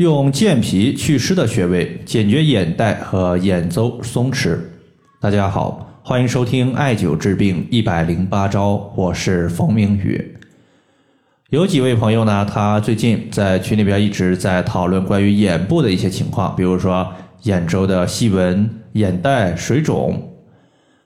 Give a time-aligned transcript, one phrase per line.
[0.00, 4.58] 用健脾祛湿的穴位解决眼袋和眼周松弛。
[5.20, 10.34] 大家好，欢迎收听艾灸治病一百零八招，我是冯明宇。
[11.50, 17.06] 有几位朋友呢，他最近在群里边一直在讨论关于眼部的一些情况，比如说
[17.42, 20.32] 眼周的细纹、眼袋、水肿。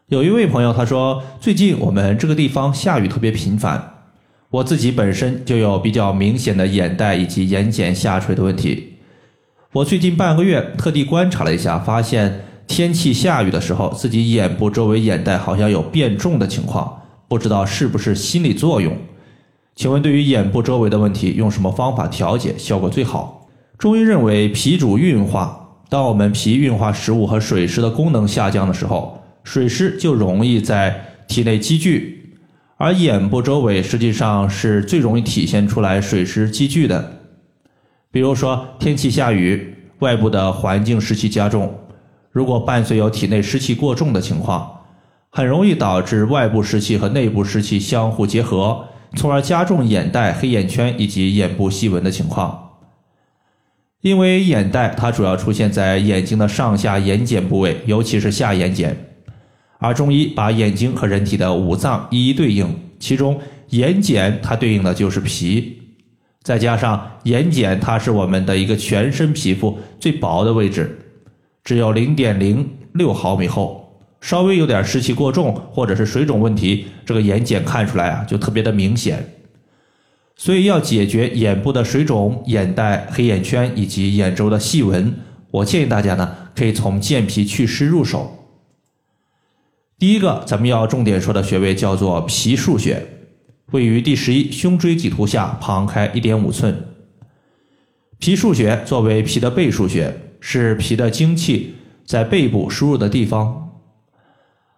[0.06, 3.93] 有一位朋友他说，最近我们这个地方下雨特别频繁。
[4.54, 8.92] 我自己本身就有比较明显的眼袋以及眼睑下垂的问题。
[9.72, 18.96] 我最近半个月特地观察了一下，发现天气下雨的时候，自己眼部周围眼袋好像有变重的情况，不知道是不是心理作用？
[19.74, 23.48] 请问对于眼部周围的问题，用什么方法调节效果最好？
[23.76, 32.13] 中医认为脾主运化，当我们脾运化食物和水湿的功能下降的时候，水湿就容易在体内积聚。
[32.76, 37.20] 而眼部周围实际上是最容易体现出来水湿积聚的，
[38.10, 41.78] 比如说天气下雨，外部的环境湿气加重，
[42.32, 44.80] 如果伴随有体内湿气过重的情况，
[45.30, 52.72] 很容易导致外部湿气和内部湿气相互结合，从而加重眼袋、黑眼圈以及眼部细纹的情况。
[54.00, 58.92] 因为眼袋它主要出现在眼睛的上下眼睑部位，尤其是下眼睑。
[59.84, 65.78] 而中医把眼睛和人体的五脏一一对应，其中眼睑它对应的就是脾，
[66.42, 70.98] 再加上眼睑它是我们的一个全身皮肤最薄的位置，
[71.62, 79.22] 只有零点零六毫米厚，稍微有点湿气过重或者是水肿问题，这个眼睑看出来啊就特别的明显。
[80.34, 85.14] 所以要解决眼部的水肿、眼袋、黑眼圈以及眼周的细纹，
[85.50, 88.43] 我建议大家呢可以从健脾祛湿入手。
[90.04, 93.06] 第一个，咱们要重点说的穴位叫做脾腧穴，
[93.70, 96.88] 位于第十一胸椎棘突下旁开一点五寸。
[98.18, 103.70] 脾腧穴作为脾的背腧穴，是脾的精气在背部输入的地方。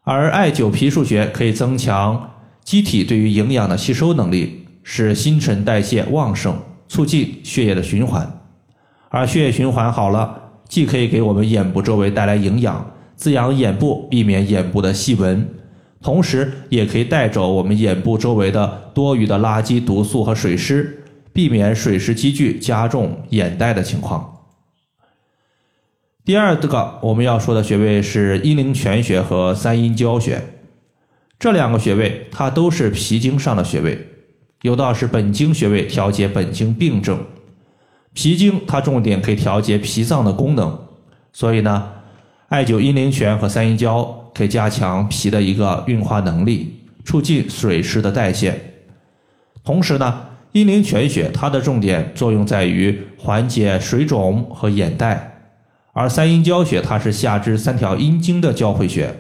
[0.04, 2.30] 而艾灸脾腧穴可以增强
[2.62, 8.40] 机体对于营养的吸收能力，使新陈代谢旺盛，促进血液的循环。
[9.08, 12.92] 而血液循环好了，既可以给我们眼部周围带来营养。
[13.16, 15.48] 滋养眼部，避免眼部的细纹，
[16.02, 24.44] 同时也可以带走我们眼部周围的多余的垃圾、毒素和水湿，避免水湿积聚加重眼袋的情况。
[26.26, 30.42] 第二个我们要说的穴位是阴陵泉穴和三阴交穴，
[31.38, 34.06] 这两个穴位它都是脾经上的穴位，
[34.60, 37.24] 有道是本经穴位调节本经病症，
[38.12, 40.78] 脾经它重点可以调节脾脏的功能，
[41.32, 41.92] 所以呢。
[42.48, 48.54] 艾灸阴陵泉和三阴交可以加强脾的一个运化能力，促进水湿的代谢。
[49.64, 55.38] 同时呢，阴陵泉穴它的重点作用在于缓解水肿和眼袋，
[55.92, 59.12] 而三阴交穴它是下肢三条阴经的交汇穴，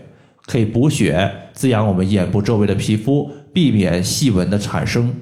[0.46, 5.12] 可以补血滋养我们眼部周围的皮肤，避免细纹的产生。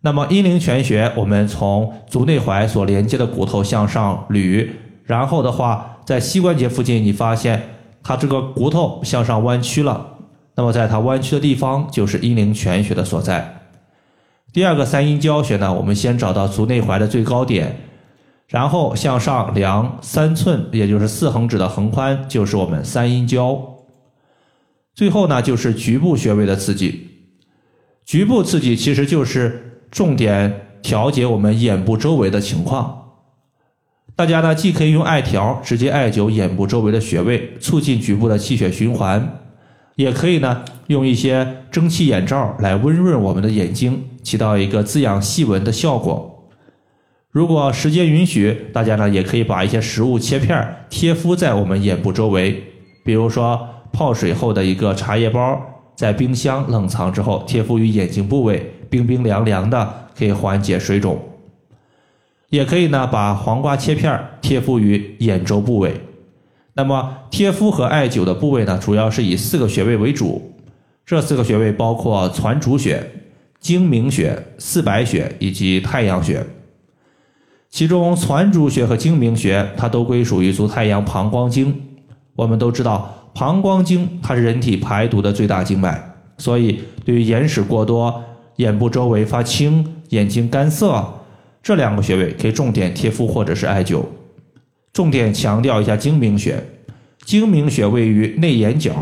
[0.00, 4.68] 那么阴陵泉穴，我们从足内踝所连接的骨头向上捋，
[5.04, 5.92] 然后的话。
[6.04, 7.62] 在膝关节附近，你发现
[8.02, 10.18] 它这个骨头向上弯曲了，
[10.54, 13.62] 那么在它弯曲的地方就是阴陵泉穴的所在。
[14.52, 17.76] 第二个三阴交穴呢，我们先找到足内踝的最高点，
[18.46, 23.58] 然后向上量三寸，也就是四横指的横宽，就是我们三阴交。
[24.94, 27.10] 最后呢，就是局部穴位的刺激。
[28.04, 33.03] 局部刺激其实就是重点调节我们眼部周围的情况。
[34.16, 39.20] 大家呢，既可以用艾条直接艾灸眼部周围的穴位，促进局部的气血循环；
[39.96, 46.48] 也可以呢，用一些蒸汽眼罩来温润我们的眼睛，起到一个滋养细纹的效果。
[47.32, 52.62] 如果时间允许，大家呢也可以把一些食物切片贴敷在我们眼部周围，
[53.04, 55.60] 比如说泡水后的一个茶叶包，
[55.96, 61.20] 在冰箱冷藏之后贴敷于眼睛部位，冰冰凉凉的，可以缓解水肿。
[62.54, 66.00] 也可以呢，把黄瓜切片贴敷于眼周部位。
[66.74, 70.54] 那么贴敷和艾灸的部位呢，主要是以四个穴位为主。
[71.04, 73.10] 这四个穴位包括攒竹穴、
[73.58, 76.46] 睛明穴、四白穴以及太阳穴。
[77.70, 81.82] 其中攒竹穴和睛明穴，它都归属于足太阳膀胱经。
[82.36, 86.00] 我们都知道，膀胱经它是人体排毒的最大经脉，
[86.38, 88.22] 所以对于眼屎过多、
[88.56, 91.04] 眼部周围发青、眼睛干涩。
[91.64, 94.04] 这两个穴位可以重点贴敷或者是艾灸，
[94.92, 96.62] 重点强调一下睛明穴。
[97.24, 98.92] 睛明穴位于内眼角，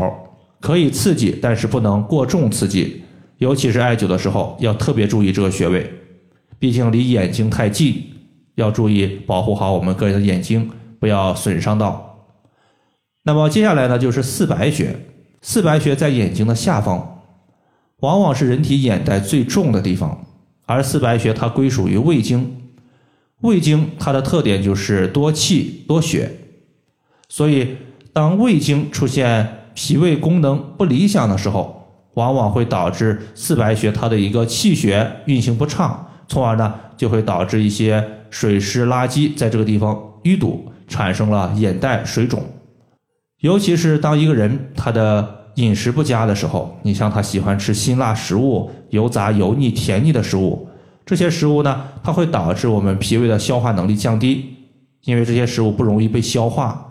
[0.61, 3.03] 可以刺激，但是不能过重刺激，
[3.39, 5.91] 尤其是艾灸的时候要特别注意这个穴位，
[6.57, 8.01] 毕竟离眼睛太近，
[8.55, 10.71] 要注意保护好我们个人的眼睛，
[11.01, 12.29] 不要损伤到。
[13.23, 14.95] 那么接下来呢，就是四白穴。
[15.41, 17.23] 四白穴在眼睛的下方，
[17.99, 20.25] 往往是人体眼袋最重的地方，
[20.73, 22.57] 而四白穴它归属于胃经。
[23.41, 26.31] 胃经它的特点就是多气多血，
[27.29, 27.75] 所以
[28.11, 39.93] 当胃经出现脾胃功能不理想的时候，往往会导致四白穴它的一个气血运行不畅，从而呢就会导致一些水湿垃圾在这个地方
[40.23, 42.41] 淤堵，产生了眼袋水肿。
[43.41, 50.67] 尤其是当一个人他的饮食不佳的时候，你像他喜欢吃辛辣食物、油炸、油腻、甜腻的食物。
[51.05, 54.55] 这些食物呢，它会导致我们脾胃的消化能力降低，
[55.03, 56.89] 因为这些食物不容易被消化。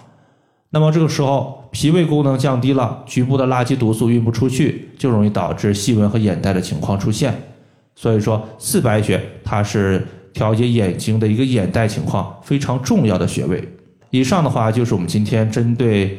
[0.70, 7.34] 那么这个时候，脾胃功能降低了，局部的垃圾毒素运不出去，就容易导致细纹和眼袋的情况出现。
[7.94, 13.66] 所以说，四白穴它是调节眼睛的一个眼袋情况非常重要的穴位。
[14.10, 16.18] 以上的话就是我们今天针对